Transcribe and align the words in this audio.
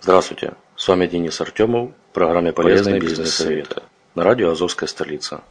Здравствуйте, 0.00 0.52
с 0.76 0.86
вами 0.86 1.06
Денис 1.06 1.40
Артемов 1.40 1.90
в 2.10 2.14
программе 2.14 2.52
«Полезные 2.52 3.00
бизнес-советы» 3.00 3.82
на 4.14 4.24
радио 4.24 4.50
«Азовская 4.50 4.88
столица». 4.88 5.42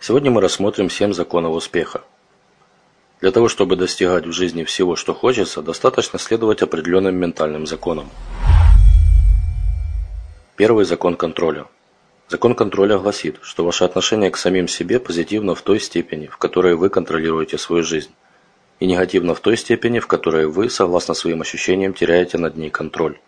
Сегодня 0.00 0.30
мы 0.30 0.40
рассмотрим 0.40 0.90
7 0.90 1.12
законов 1.12 1.54
успеха. 1.54 2.02
Для 3.20 3.30
того, 3.30 3.48
чтобы 3.48 3.76
достигать 3.76 4.26
в 4.26 4.32
жизни 4.32 4.64
всего, 4.64 4.96
что 4.96 5.14
хочется, 5.14 5.62
достаточно 5.62 6.18
следовать 6.18 6.62
определенным 6.62 7.14
ментальным 7.14 7.66
законам. 7.66 8.10
Первый 10.56 10.84
закон 10.84 11.16
контроля. 11.16 11.66
Закон 12.28 12.54
контроля 12.54 12.98
гласит, 12.98 13.38
что 13.42 13.64
ваше 13.64 13.84
отношение 13.84 14.30
к 14.32 14.36
самим 14.36 14.66
себе 14.66 14.98
позитивно 14.98 15.54
в 15.54 15.62
той 15.62 15.78
степени, 15.78 16.26
в 16.26 16.38
которой 16.38 16.74
вы 16.74 16.90
контролируете 16.90 17.56
свою 17.56 17.84
жизнь 17.84 18.10
и 18.80 18.86
негативно 18.86 19.34
в 19.34 19.40
той 19.40 19.56
степени, 19.56 19.98
в 19.98 20.06
которой 20.06 20.46
вы, 20.46 20.68
согласно 20.68 21.14
своим 21.14 21.40
ощущениям, 21.40 21.94
теряете 21.94 22.38
над 22.38 22.56
ней 22.56 22.70
контроль 22.70 23.18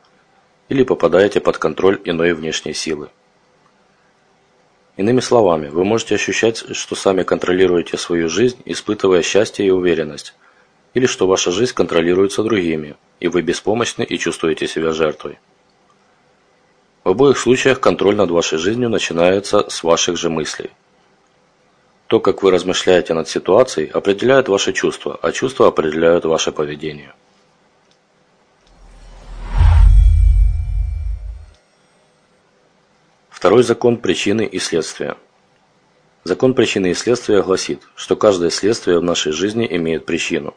или 0.68 0.82
попадаете 0.82 1.40
под 1.40 1.56
контроль 1.58 2.00
иной 2.04 2.34
внешней 2.34 2.74
силы. 2.74 3.08
Иными 4.98 5.20
словами, 5.20 5.68
вы 5.68 5.84
можете 5.84 6.16
ощущать, 6.16 6.74
что 6.76 6.94
сами 6.94 7.22
контролируете 7.22 7.96
свою 7.96 8.28
жизнь, 8.28 8.60
испытывая 8.64 9.22
счастье 9.22 9.66
и 9.66 9.70
уверенность, 9.70 10.34
или 10.92 11.06
что 11.06 11.26
ваша 11.26 11.50
жизнь 11.52 11.72
контролируется 11.72 12.42
другими, 12.42 12.96
и 13.20 13.28
вы 13.28 13.42
беспомощны 13.42 14.02
и 14.02 14.18
чувствуете 14.18 14.66
себя 14.66 14.92
жертвой. 14.92 15.38
В 17.04 17.10
обоих 17.10 17.38
случаях 17.38 17.80
контроль 17.80 18.16
над 18.16 18.30
вашей 18.30 18.58
жизнью 18.58 18.90
начинается 18.90 19.70
с 19.70 19.82
ваших 19.82 20.18
же 20.18 20.28
мыслей– 20.28 20.70
то, 22.08 22.20
как 22.20 22.42
вы 22.42 22.50
размышляете 22.50 23.12
над 23.12 23.28
ситуацией, 23.28 23.90
определяет 23.90 24.48
ваши 24.48 24.72
чувства, 24.72 25.18
а 25.20 25.30
чувства 25.30 25.68
определяют 25.68 26.24
ваше 26.24 26.52
поведение. 26.52 27.12
Второй 33.28 33.62
закон 33.62 33.98
причины 33.98 34.46
и 34.46 34.58
следствия. 34.58 35.16
Закон 36.24 36.54
причины 36.54 36.90
и 36.90 36.94
следствия 36.94 37.42
гласит, 37.42 37.82
что 37.94 38.16
каждое 38.16 38.48
следствие 38.48 38.98
в 38.98 39.04
нашей 39.04 39.32
жизни 39.32 39.68
имеет 39.70 40.06
причину. 40.06 40.54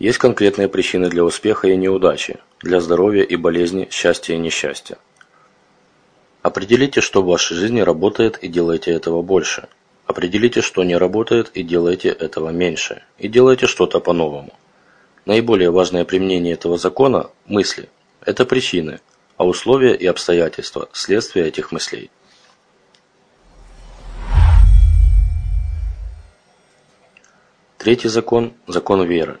Есть 0.00 0.18
конкретные 0.18 0.68
причины 0.68 1.08
для 1.08 1.22
успеха 1.22 1.68
и 1.68 1.76
неудачи, 1.76 2.40
для 2.60 2.80
здоровья 2.80 3.22
и 3.22 3.36
болезни, 3.36 3.88
счастья 3.92 4.34
и 4.34 4.38
несчастья. 4.38 4.98
Определите, 6.42 7.00
что 7.00 7.22
в 7.22 7.26
вашей 7.26 7.56
жизни 7.56 7.80
работает 7.80 8.38
и 8.42 8.48
делайте 8.48 8.90
этого 8.90 9.22
больше– 9.22 9.68
Определите, 10.06 10.60
что 10.60 10.84
не 10.84 10.96
работает 10.96 11.50
и 11.54 11.62
делайте 11.62 12.08
этого 12.10 12.50
меньше. 12.50 13.02
И 13.18 13.28
делайте 13.28 13.66
что-то 13.66 14.00
по-новому. 14.00 14.52
Наиболее 15.24 15.70
важное 15.70 16.04
применение 16.04 16.52
этого 16.52 16.76
закона– 16.76 17.30
мысли. 17.46 17.88
Это 18.20 18.44
причины, 18.44 19.00
а 19.38 19.46
условия 19.46 19.94
и 19.94 20.06
обстоятельства– 20.06 20.90
следствие 20.92 21.48
этих 21.48 21.72
мыслей. 21.72 22.10
Третий 27.78 28.08
закон– 28.08 28.52
закон 28.66 29.04
веры. 29.04 29.38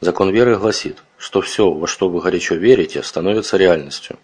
Закон 0.00 0.30
веры 0.30 0.56
гласит, 0.56 1.02
что 1.18 1.42
все, 1.42 1.70
во 1.70 1.86
что 1.86 2.08
вы 2.08 2.22
горячо 2.22 2.54
верите, 2.54 3.02
становится 3.02 3.58
реальностью. 3.58 4.18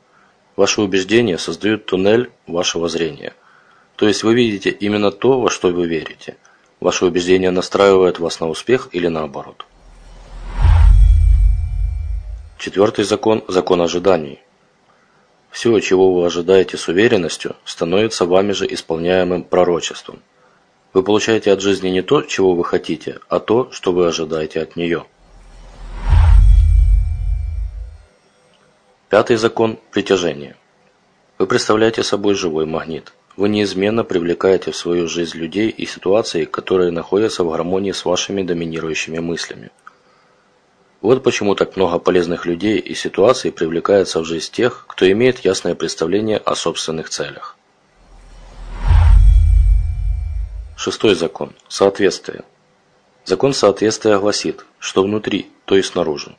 Ваши 0.57 0.81
убеждения 0.81 1.37
создают 1.37 1.85
туннель 1.85 2.31
вашего 2.47 2.89
зрения– 2.89 3.35
то 3.97 4.09
есть 4.09 4.25
вы 4.25 4.35
видите 4.35 4.71
именно 4.71 5.13
то, 5.13 5.41
во 5.41 5.51
что 5.51 5.69
вы 5.69 5.87
верите. 5.87 6.37
Ваши 6.81 7.07
убеждения 7.07 7.51
настраивают 7.51 8.19
вас 8.19 8.41
на 8.41 8.49
успех 8.49 8.89
или 8.93 9.07
наоборот. 9.07 9.65
Четвертый 12.59 13.05
закон– 13.05 13.45
закон 13.49 13.81
ожиданий. 13.83 14.41
Все, 15.51 15.79
чего 15.79 16.13
вы 16.13 16.27
ожидаете 16.27 16.77
с 16.77 16.89
уверенностью, 16.89 17.55
становится 17.65 18.27
вами 18.27 18.53
же 18.53 18.67
исполняемым 18.73 19.45
пророчеством. 19.45 20.21
Вы 20.93 21.03
получаете 21.03 21.53
от 21.53 21.61
жизни 21.61 21.91
не 21.91 22.03
то, 22.03 22.23
чего 22.23 22.55
вы 22.55 22.65
хотите, 22.65 23.21
а 23.29 23.39
то, 23.39 23.71
что 23.71 23.93
вы 23.93 24.07
ожидаете 24.07 24.61
от 24.61 24.75
нее. 24.75 25.05
Пятый 29.09 29.37
закон– 29.37 29.79
притяжения. 29.93 30.57
Вы 31.39 31.47
представляете 31.47 32.03
собой 32.03 32.35
живой 32.35 32.67
магнит– 32.67 33.13
вы 33.37 33.49
неизменно 33.49 34.05
привлекаете 34.05 34.71
в 34.71 34.77
свою 34.77 35.09
жизнь 35.09 35.37
людей 35.37 35.69
и 35.69 35.87
ситуации, 35.87 36.45
которые 36.45 36.91
находятся 36.91 37.43
в 37.43 37.51
гармонии 37.51 37.93
с 37.93 38.05
вашими 38.05 38.43
доминирующими 38.43 39.19
мыслями. 39.19 39.71
Вот 41.01 41.23
почему 41.23 41.55
так 41.55 41.77
много 41.77 41.99
полезных 41.99 42.47
людей 42.47 42.79
и 42.79 42.95
ситуаций 42.95 43.53
привлекается 43.53 44.21
в 44.21 44.25
жизнь 44.25 44.51
тех, 44.53 44.87
кто 44.89 45.11
имеет 45.11 45.41
ясное 45.41 45.75
представление 45.75 46.39
о 46.39 46.55
собственных 46.55 47.11
целях. 47.11 47.57
Шестой 50.77 51.15
закон. 51.15 51.53
Соответствие. 51.69 52.45
Закон 53.25 53.53
соответствия 53.53 54.19
гласит, 54.19 54.65
что 54.79 55.03
внутри, 55.03 55.51
то 55.65 55.77
есть 55.77 55.93
снаружи. 55.93 56.37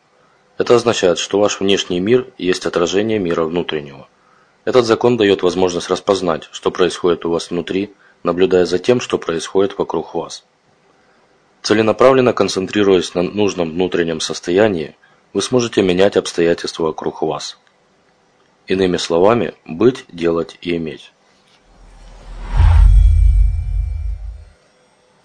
Это 0.58 0.76
означает, 0.76 1.20
что 1.20 1.40
ваш 1.40 1.60
внешний 1.60 2.00
мир 2.00 2.28
есть 2.38 2.66
отражение 2.66 3.20
мира 3.20 3.44
внутреннего. 3.44 4.08
Этот 4.66 4.86
закон 4.86 5.16
дает 5.16 5.44
возможность 5.44 5.90
распознать, 5.90 6.50
что 6.52 6.72
происходит 6.72 7.24
у 7.24 7.30
вас 7.30 7.52
внутри, 7.52 7.94
наблюдая 8.24 8.66
за 8.66 8.80
тем, 8.80 9.00
что 9.00 9.20
происходит 9.20 9.78
вокруг 9.78 10.16
вас. 10.16 10.44
Целенаправленно 11.62 12.34
концентрируясь 12.34 13.14
на 13.14 13.22
нужном 13.22 13.72
внутреннем 13.72 14.20
состоянии, 14.20 14.96
вы 15.34 15.44
сможете 15.44 15.84
менять 15.84 16.18
обстоятельства 16.18 16.86
вокруг 16.86 17.22
вас. 17.22 17.60
Иными 18.66 18.98
словами, 18.98 19.54
быть, 19.66 20.06
делать 20.08 20.58
и 20.62 20.76
иметь. 20.78 21.12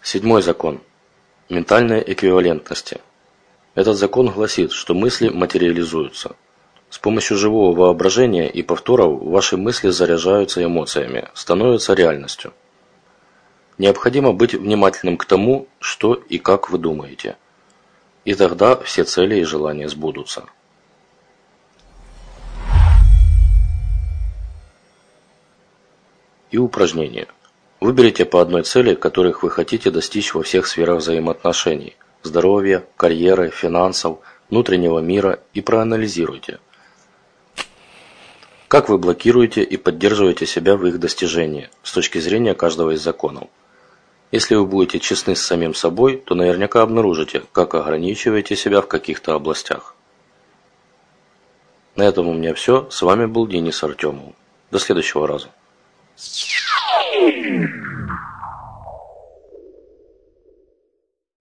Седьмой 0.02 0.42
закон. 0.42 0.82
Ментальной 1.48 2.02
эквивалентности. 2.06 3.00
Этот 3.74 3.96
закон 3.96 4.30
гласит, 4.30 4.72
что 4.72 4.92
мысли 4.92 5.30
материализуются. 5.30 6.36
С 6.90 6.98
помощью 6.98 7.36
живого 7.36 7.74
воображения 7.74 8.50
и 8.50 8.62
повторов 8.62 9.22
ваши 9.22 9.56
мысли 9.56 9.90
заряжаются 9.90 10.62
эмоциями, 10.64 11.28
становятся 11.34 11.94
реальностью. 11.94 12.52
Необходимо 13.78 14.32
быть 14.32 14.54
внимательным 14.54 15.16
к 15.16 15.24
тому, 15.24 15.68
что 15.78 16.14
и 16.14 16.38
как 16.38 16.68
вы 16.68 16.78
думаете. 16.78 17.36
И 18.24 18.34
тогда 18.34 18.76
все 18.76 19.04
цели 19.04 19.36
и 19.36 19.44
желания 19.44 19.88
сбудутся. 19.88 20.44
И 26.50 26.58
упражнение. 26.58 27.28
Выберите 27.78 28.24
по 28.24 28.42
одной 28.42 28.64
цели, 28.64 28.94
которых 28.94 29.44
вы 29.44 29.50
хотите 29.50 29.92
достичь 29.92 30.34
во 30.34 30.42
всех 30.42 30.66
сферах 30.66 30.98
взаимоотношений– 30.98 31.96
здоровья, 32.24 32.84
карьеры, 32.96 33.50
финансов, 33.50 34.18
внутреннего 34.50 34.98
мира 34.98 35.38
и 35.54 35.60
проанализируйте. 35.60 36.58
Как 38.70 38.88
вы 38.88 38.98
блокируете 38.98 39.64
и 39.64 39.76
поддерживаете 39.76 40.46
себя 40.46 40.76
в 40.76 40.86
их 40.86 41.00
достижении 41.00 41.70
с 41.82 41.90
точки 41.90 42.18
зрения 42.18 42.54
каждого 42.54 42.92
из 42.92 43.02
законов? 43.02 43.48
Если 44.30 44.54
вы 44.54 44.64
будете 44.64 45.00
честны 45.00 45.34
с 45.34 45.42
самим 45.42 45.74
собой, 45.74 46.22
то 46.24 46.36
наверняка 46.36 46.82
обнаружите, 46.82 47.42
как 47.50 47.74
ограничиваете 47.74 48.54
себя 48.54 48.80
в 48.80 48.86
каких-то 48.86 49.34
областях. 49.34 49.96
На 51.96 52.04
этом 52.04 52.28
у 52.28 52.32
меня 52.32 52.54
все. 52.54 52.88
С 52.92 53.02
вами 53.02 53.26
был 53.26 53.48
Денис 53.48 53.82
Артемов. 53.82 54.34
До 54.70 54.78
следующего 54.78 55.26
раза. 55.26 55.48